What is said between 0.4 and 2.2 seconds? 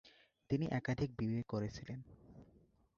তিনি একাধিক বিয়ে করেছিলেন।